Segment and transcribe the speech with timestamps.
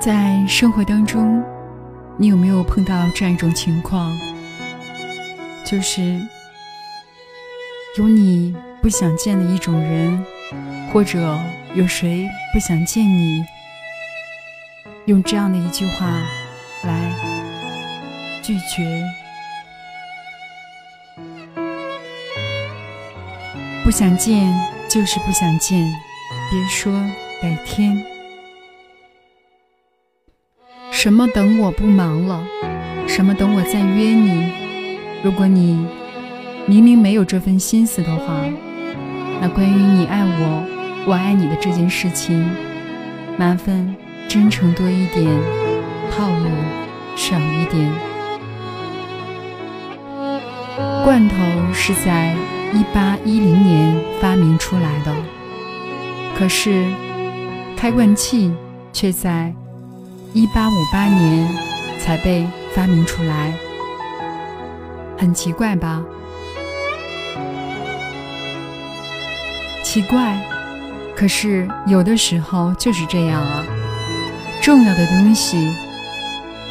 [0.00, 1.44] 在生活当中，
[2.16, 4.10] 你有没有碰到这样一种情况？
[5.62, 6.18] 就是
[7.98, 10.24] 有你不想见的一种人，
[10.90, 11.38] 或者
[11.74, 13.44] 有谁不想见你，
[15.04, 16.06] 用这样的一句话
[16.84, 17.12] 来
[18.42, 19.04] 拒绝，
[23.84, 24.50] 不想见
[24.88, 25.86] 就是不想见，
[26.50, 26.90] 别说
[27.42, 28.09] 改天。
[31.02, 32.44] 什么等我不忙了？
[33.06, 34.52] 什么等我再约你？
[35.22, 35.86] 如果你
[36.66, 38.34] 明明没有这份心思的话，
[39.40, 42.46] 那关于你爱我，我爱你的这件事情，
[43.38, 43.96] 麻烦
[44.28, 45.24] 真诚多一点，
[46.10, 46.50] 套路
[47.16, 47.90] 少一点。
[51.02, 51.34] 罐头
[51.72, 52.34] 是在
[52.74, 55.16] 一八一零年发明出来的，
[56.38, 56.84] 可是
[57.74, 58.52] 开罐器
[58.92, 59.50] 却在。
[60.32, 61.48] 一八五八年
[61.98, 63.52] 才被发明出来，
[65.18, 66.00] 很奇怪吧？
[69.82, 70.40] 奇怪，
[71.16, 73.64] 可是有的时候就是这样啊。
[74.62, 75.68] 重要的东西，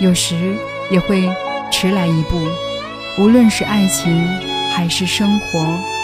[0.00, 0.54] 有时
[0.90, 1.26] 也会
[1.70, 2.38] 迟来一步，
[3.18, 4.28] 无论是爱情
[4.70, 5.95] 还是生活。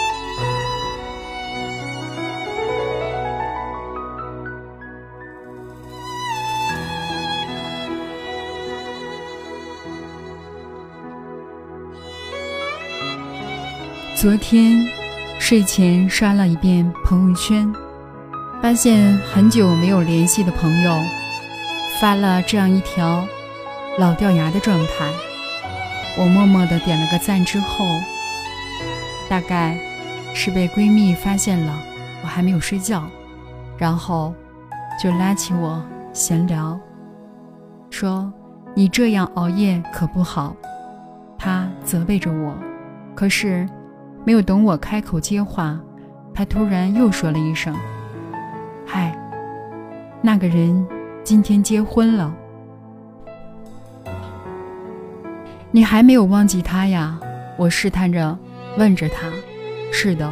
[14.23, 14.87] 昨天
[15.37, 17.69] 睡前刷了一遍朋友圈，
[18.61, 20.95] 发现很久没有联系的朋友
[21.99, 23.27] 发了这样一条
[23.99, 25.11] 老掉牙的状态。
[26.17, 27.83] 我默默的点了个赞之后，
[29.29, 29.77] 大概
[30.33, 31.77] 是被闺蜜发现了
[32.21, 33.03] 我还没有睡觉，
[33.77, 34.33] 然后
[34.97, 35.83] 就拉起我
[36.13, 36.79] 闲聊，
[37.89, 38.31] 说
[38.73, 40.55] 你这样熬夜可不好。
[41.37, 42.57] 她责备着我，
[43.13, 43.67] 可是。
[44.25, 45.79] 没有等我开口接话，
[46.33, 47.75] 他突然又说了一声
[48.87, 49.13] ：“嗨，
[50.21, 50.87] 那个人
[51.23, 52.33] 今天结婚了，
[55.71, 57.19] 你还没有忘记他呀？”
[57.59, 58.37] 我试探着
[58.77, 59.27] 问着他
[59.91, 60.31] ：“是的，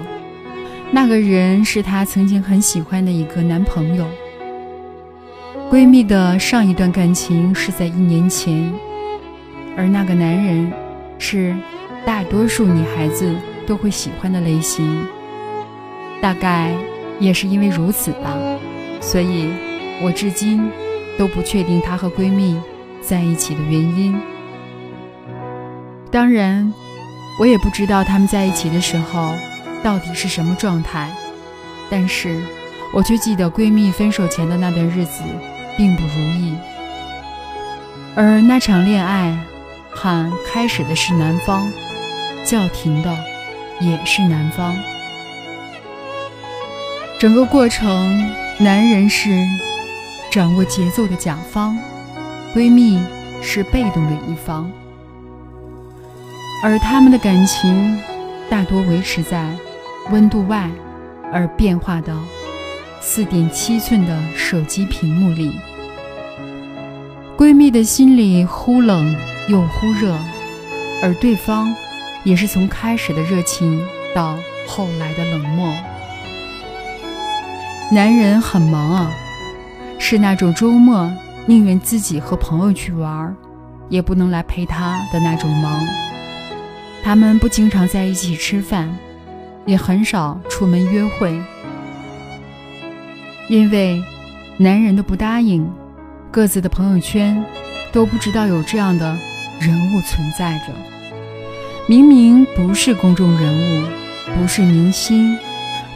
[0.90, 4.08] 那个人是她曾经很喜欢的一个男朋友。
[5.70, 8.74] 闺蜜的上一段感情是在一年前，
[9.78, 10.72] 而那个男人
[11.20, 11.56] 是
[12.06, 13.36] 大多数女孩子。”
[13.72, 15.08] 都会喜欢的类型，
[16.22, 16.74] 大概
[17.22, 18.36] 也是因为如此吧，
[19.00, 19.50] 所以
[20.02, 20.70] 我至今
[21.18, 22.60] 都不确定她和闺蜜
[23.02, 24.20] 在一起的原因。
[26.12, 26.74] 当然，
[27.40, 29.34] 我也不知道他们在一起的时候
[29.82, 31.10] 到底是什么状态，
[31.90, 32.44] 但是
[32.92, 35.24] 我却记得闺蜜分手前的那段日子
[35.78, 36.54] 并不如意，
[38.18, 39.34] 而那场恋爱，
[39.96, 41.72] 喊开始的是男方，
[42.44, 43.31] 叫停的。
[43.82, 44.76] 也是男方，
[47.20, 49.32] 整个过程，男人是
[50.32, 51.76] 掌握节奏的甲方，
[52.54, 53.02] 闺蜜
[53.42, 54.72] 是被动的一方，
[56.64, 58.00] 而他们的感情
[58.50, 59.50] 大多维持在
[60.12, 60.70] 温度外，
[61.34, 62.16] 而变化的
[63.02, 65.52] 四点七寸的手机屏幕里。
[67.36, 69.16] 闺蜜的心里忽冷
[69.50, 70.16] 又忽热，
[71.02, 71.74] 而对方。
[72.24, 73.82] 也是从开始的热情
[74.14, 74.38] 到
[74.68, 75.74] 后来的冷漠。
[77.92, 79.12] 男人很忙啊，
[80.00, 81.12] 是那种周末
[81.46, 83.36] 宁愿自己和朋友去玩，
[83.90, 85.86] 也不能来陪他的那种忙。
[87.04, 88.96] 他们不经常在一起吃饭，
[89.66, 91.42] 也很少出门约会，
[93.50, 94.02] 因为
[94.58, 95.68] 男人的不答应，
[96.30, 97.44] 各自的朋友圈
[97.92, 99.18] 都不知道有这样的
[99.60, 100.91] 人物存在着。
[101.90, 103.88] 明明不是公众人物，
[104.36, 105.36] 不是明星，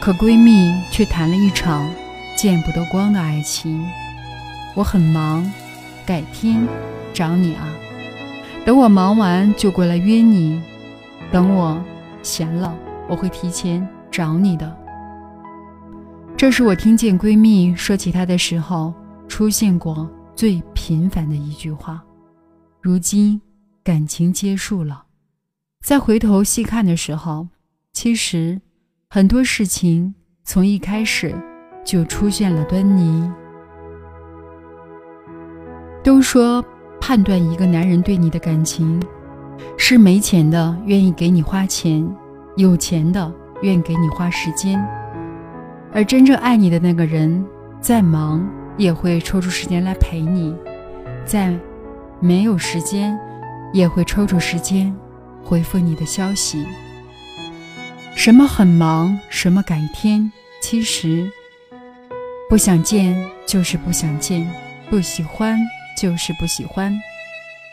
[0.00, 1.88] 可闺蜜却谈了一场
[2.36, 3.82] 见不得光的爱情。
[4.74, 5.50] 我很忙，
[6.04, 6.66] 改天
[7.14, 7.68] 找你啊。
[8.64, 10.60] 等我忙完就过来约你。
[11.32, 11.82] 等我
[12.22, 12.76] 闲了，
[13.08, 14.76] 我会提前找你的。
[16.36, 18.92] 这是我听见闺蜜说起她的时候
[19.28, 22.02] 出现过最频繁的一句话。
[22.82, 23.40] 如今
[23.82, 25.05] 感情结束了。
[25.86, 27.46] 再回头细看的时候，
[27.92, 28.60] 其实
[29.08, 30.12] 很多事情
[30.42, 31.32] 从一开始
[31.84, 33.30] 就出现了端倪。
[36.02, 36.60] 都说
[37.00, 39.00] 判断一个男人对你的感情，
[39.76, 42.04] 是没钱的愿意给你花钱，
[42.56, 43.32] 有钱的
[43.62, 44.84] 愿意给你花时间，
[45.92, 47.46] 而真正爱你的那个人，
[47.80, 48.44] 再忙
[48.76, 50.52] 也会抽出时间来陪你，
[51.24, 51.56] 在
[52.18, 53.16] 没有时间，
[53.72, 54.92] 也会抽出时间
[55.48, 56.66] 回复你的消息。
[58.16, 61.30] 什么很忙，什么改天，其实
[62.50, 63.16] 不想见
[63.46, 64.44] 就是不想见，
[64.90, 65.56] 不喜欢
[65.96, 66.92] 就是不喜欢，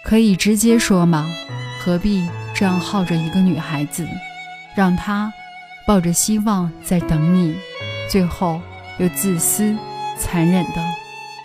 [0.05, 1.27] 可以直接说嘛，
[1.79, 4.07] 何必这样耗着一个女孩子，
[4.75, 5.33] 让她
[5.87, 7.55] 抱着希望在等你，
[8.07, 8.61] 最后
[8.99, 9.75] 又自私
[10.19, 10.83] 残忍的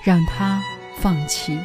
[0.05, 0.61] 让她
[1.01, 1.59] 放弃。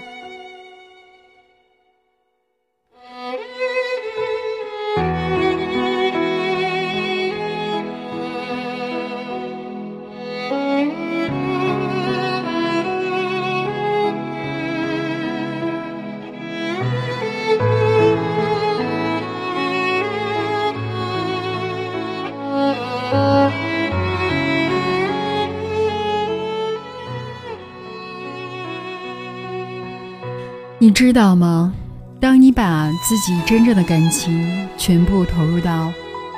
[30.84, 31.74] 你知道吗？
[32.20, 35.90] 当你把自己真正的感情全部投入到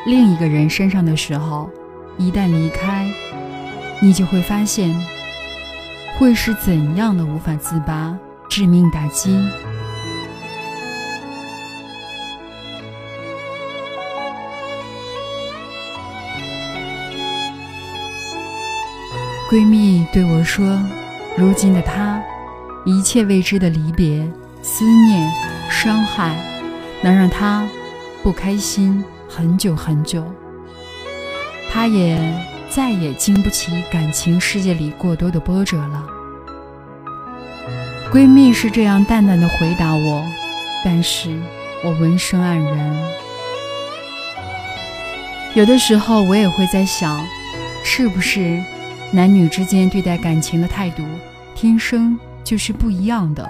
[0.05, 1.67] 另一个人身上的时候，
[2.19, 3.07] 一旦离开，
[3.99, 4.95] 你就会发现
[6.19, 8.15] 会是怎样的无法自拔、
[8.47, 9.35] 致命打击。
[19.49, 20.79] 闺蜜对我说
[21.35, 22.21] ：“如今的她。”
[22.85, 24.25] 一切未知的离别、
[24.61, 25.31] 思念、
[25.71, 26.35] 伤害，
[27.01, 27.67] 能让他
[28.21, 30.23] 不开心很久很久。
[31.71, 32.17] 他也
[32.69, 36.05] 再也经不起感情世界里过多的波折了。
[38.11, 40.23] 闺蜜是这样淡淡的回答我，
[40.83, 41.41] 但是
[41.83, 42.95] 我闻声黯然。
[45.55, 47.25] 有的时候我也会在想，
[47.83, 48.61] 是不是
[49.11, 51.03] 男女之间对待感情的态度，
[51.55, 52.17] 天生？
[52.45, 53.49] 就是不一样的。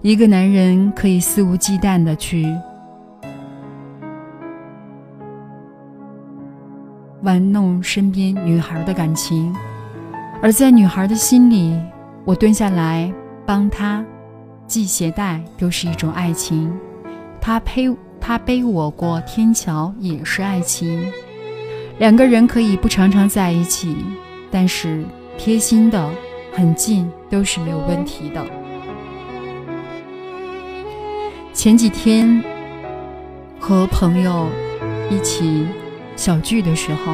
[0.00, 2.44] 一个男人可以肆无忌惮的去
[7.22, 9.54] 玩弄身边女孩的感情，
[10.42, 11.78] 而在女孩的心里，
[12.24, 13.12] 我蹲下来
[13.46, 14.04] 帮她
[14.66, 16.72] 系鞋带都是一种爱情，
[17.40, 21.00] 他背他背我过天桥也是爱情。
[21.98, 23.94] 两个人可以不常常在一起，
[24.50, 25.04] 但是。
[25.44, 26.08] 贴心的，
[26.52, 28.40] 很近都是没有问题的。
[31.52, 32.40] 前几天
[33.58, 34.46] 和朋友
[35.10, 35.66] 一起
[36.14, 37.12] 小聚的时候，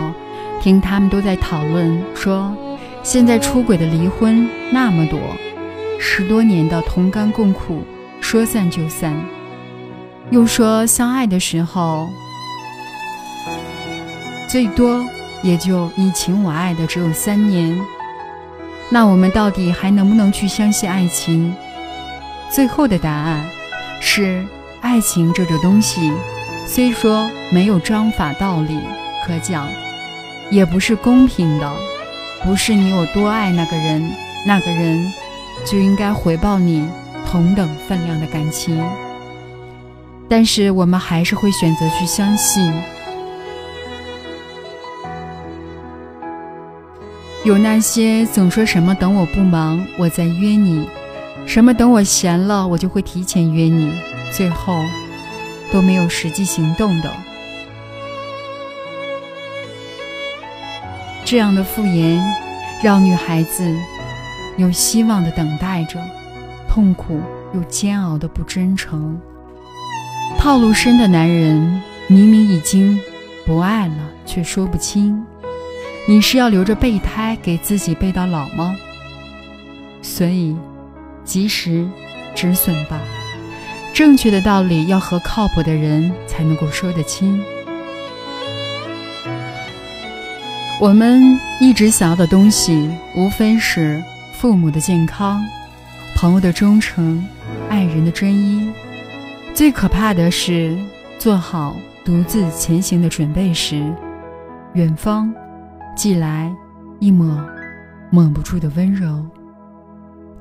[0.60, 2.54] 听他们都在讨论说，
[3.02, 5.18] 现在出轨的离婚那么多，
[5.98, 7.82] 十多年的同甘共苦，
[8.20, 9.14] 说散就散；
[10.28, 12.06] 又说相爱的时候，
[14.46, 15.02] 最多
[15.42, 17.74] 也就你情我爱的只有三年。
[18.90, 21.54] 那我们到底还能不能去相信爱情？
[22.50, 23.44] 最后的答案
[24.00, 24.42] 是：
[24.80, 26.12] 爱情这种东西，
[26.66, 28.80] 虽说没有章法道理
[29.26, 29.68] 可讲，
[30.50, 31.70] 也不是公平的，
[32.42, 34.10] 不是你有多爱那个人，
[34.46, 35.12] 那个人
[35.66, 36.88] 就应该回报你
[37.30, 38.82] 同等分量的感情。
[40.30, 42.72] 但是我们还是会选择去相信。
[47.48, 50.84] 有那些总说什么等我不忙，我再约你；
[51.46, 53.90] 什么等我闲了，我就会提前约你。
[54.30, 54.78] 最后
[55.72, 57.10] 都没有实际行动的，
[61.24, 62.20] 这样的敷衍，
[62.82, 63.64] 让女孩子
[64.58, 65.98] 有希望的等待着，
[66.68, 67.18] 痛苦
[67.54, 69.18] 又煎熬的不真诚。
[70.36, 73.00] 套路深的男人，明明已经
[73.46, 73.94] 不爱了，
[74.26, 75.24] 却说不清。
[76.10, 78.74] 你是要留着备胎给自己备到老吗？
[80.00, 80.56] 所以，
[81.22, 81.86] 及时
[82.34, 82.98] 止损吧。
[83.92, 87.38] 正确的道理要和靠谱的人才能够说得清。
[90.80, 95.44] 我们一直想要的东西，无非是父母的健康、
[96.16, 97.22] 朋友的忠诚、
[97.68, 98.72] 爱人的专一。
[99.52, 100.74] 最可怕的是
[101.18, 103.92] 做好独自前行的准备时，
[104.72, 105.30] 远方。
[105.98, 106.54] 寄来
[107.00, 107.44] 一抹
[108.12, 109.26] 蒙不住的温柔。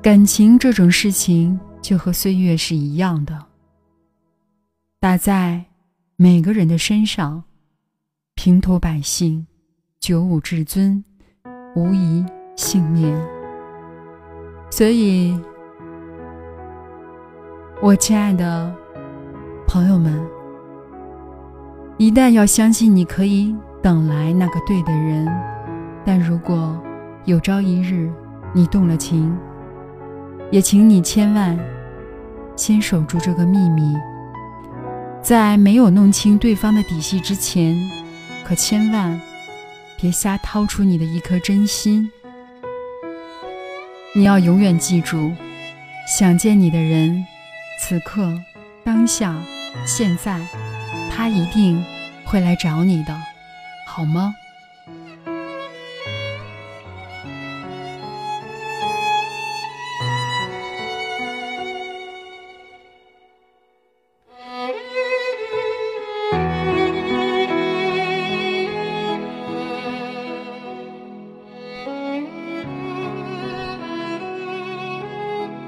[0.00, 3.46] 感情这种事情，就和岁月是一样的，
[5.00, 5.64] 打在
[6.14, 7.42] 每个人的身上，
[8.36, 9.48] 平头百姓，
[9.98, 11.02] 九五至尊，
[11.74, 12.24] 无疑
[12.54, 13.12] 幸免。
[14.70, 15.36] 所以，
[17.82, 18.72] 我亲爱的
[19.66, 20.24] 朋友们，
[21.96, 23.52] 一旦要相信，你可以。
[23.82, 25.26] 等来那个对的人，
[26.04, 26.80] 但如果
[27.24, 28.10] 有朝一日
[28.52, 29.36] 你动了情，
[30.50, 31.58] 也请你千万
[32.56, 33.94] 先守住这个秘密，
[35.22, 37.76] 在没有弄清对方的底细之前，
[38.44, 39.20] 可千万
[40.00, 42.10] 别瞎掏出你的一颗真心。
[44.14, 45.32] 你要永远记住，
[46.18, 47.24] 想见你的人，
[47.78, 48.32] 此刻、
[48.82, 49.36] 当下、
[49.86, 50.40] 现在，
[51.10, 51.84] 他一定
[52.24, 53.14] 会来找你的，
[53.90, 54.34] 好吗？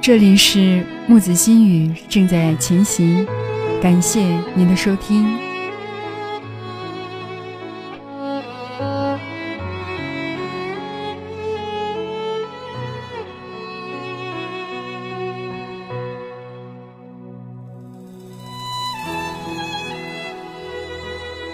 [0.02, 3.26] 这里是木子心语正在前行，
[3.80, 4.20] 感谢
[4.54, 5.49] 您的收听。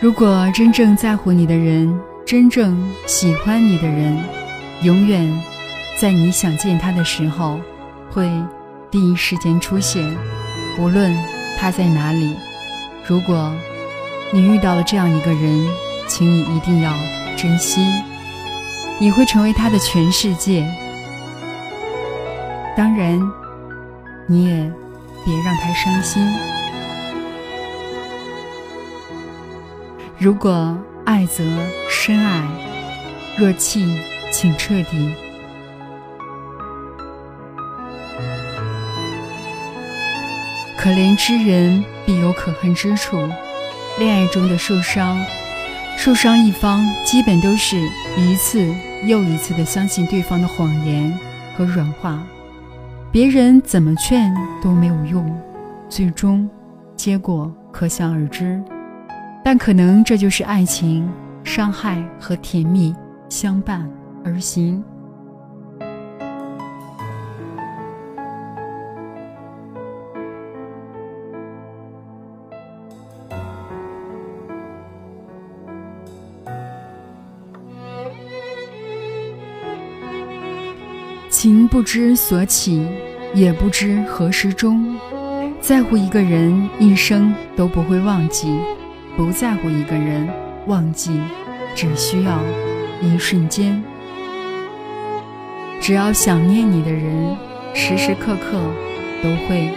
[0.07, 1.93] 如果真正在乎你的人，
[2.25, 4.17] 真正喜欢你的人，
[4.83, 5.29] 永远
[5.99, 7.59] 在你想见他的时候。
[8.13, 8.31] 会
[8.89, 10.07] 第一时间出现，
[10.79, 11.13] 无论
[11.59, 12.37] 他在哪里。
[13.05, 13.53] 如果
[14.31, 15.67] 你遇到了这样一个人，
[16.07, 16.95] 请你一定要
[17.37, 17.81] 珍惜，
[19.01, 20.65] 你会成为他的全世界。
[22.77, 23.21] 当然，
[24.29, 24.73] 你也
[25.25, 26.25] 别让他伤心。
[30.19, 31.45] 如果爱则
[31.91, 32.43] 深爱，
[33.37, 34.01] 若弃，
[34.33, 35.13] 请彻底。
[40.79, 43.29] 可怜之人必有可恨之处。
[43.99, 45.23] 恋爱中的受伤，
[45.99, 47.77] 受伤一方基本都是
[48.17, 48.67] 一次
[49.05, 51.13] 又一次的相信对方的谎言
[51.59, 52.23] 和软化，
[53.13, 55.39] 别人怎么劝都没有用，
[55.91, 56.49] 最终
[56.97, 58.63] 结果可想而知。
[59.49, 61.09] 但可能这就是爱情，
[61.45, 62.93] 伤害和甜蜜
[63.29, 63.89] 相伴
[64.25, 64.83] 而行。
[81.31, 82.85] 情不知所起，
[83.33, 84.97] 也不知何时终。
[85.61, 88.49] 在乎一个人，一生都不会忘记；
[89.17, 90.29] 不在乎一个人，
[90.67, 91.19] 忘记
[91.75, 92.39] 只需要
[93.01, 93.83] 一瞬间。
[95.81, 97.35] 只要想念你的人，
[97.75, 98.61] 时时刻刻
[99.23, 99.71] 都会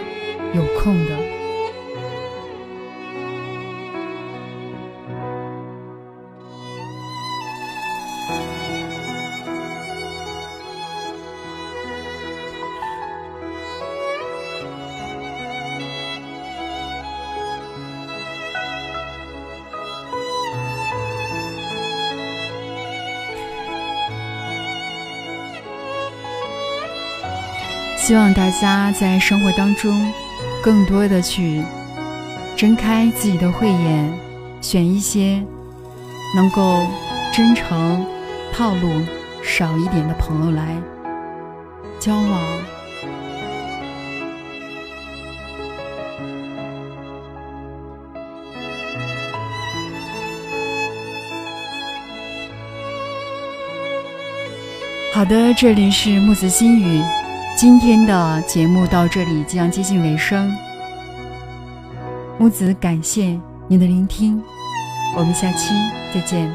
[0.54, 1.39] 有空的。
[28.10, 30.12] 希望大家在生活当中，
[30.60, 31.62] 更多的去
[32.56, 34.12] 睁开自己的慧眼，
[34.60, 35.40] 选一些
[36.34, 36.88] 能够
[37.32, 38.04] 真诚、
[38.52, 38.90] 套路
[39.44, 40.76] 少一点的朋友来
[42.00, 42.40] 交往。
[55.12, 57.00] 好的，这里是木子心语。
[57.60, 60.50] 今天的节目到这里即将接近尾声，
[62.38, 63.38] 木子感谢
[63.68, 64.42] 您的聆听，
[65.14, 65.74] 我们下期
[66.14, 66.50] 再见。